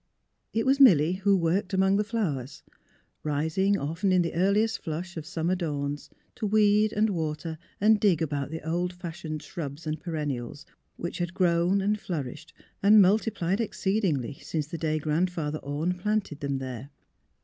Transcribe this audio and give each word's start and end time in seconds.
It 0.51 0.65
was 0.65 0.79
Milly 0.79 1.11
who 1.11 1.37
worked 1.37 1.75
among 1.75 1.97
the 1.97 2.03
flowers, 2.03 2.63
rising 3.23 3.77
often 3.77 4.11
in 4.11 4.23
the 4.23 4.33
earliest 4.33 4.81
flush 4.81 5.15
of 5.15 5.27
summer 5.27 5.53
dawns 5.53 6.09
to 6.37 6.47
weed 6.47 6.91
and 6.91 7.11
water 7.11 7.59
and 7.79 7.99
dig 7.99 8.19
about 8.19 8.49
the 8.49 8.67
old 8.67 8.93
fashioned 8.93 9.43
shrubs 9.43 9.85
and 9.85 9.99
perennials, 10.01 10.65
83 10.65 10.65
THE 10.65 10.71
OENES 11.03 11.07
83 11.07 11.07
whicli 11.07 11.19
had 11.29 11.33
grown 11.35 11.81
and 11.81 11.99
flourished 11.99 12.53
and 12.81 12.99
multiplied 13.03 13.61
exceedingly 13.61 14.39
since 14.41 14.65
the 14.65 14.79
day 14.79 14.97
Grandfather 14.97 15.59
Orne 15.59 15.93
planted 15.93 16.39
them 16.39 16.57
there. 16.57 16.89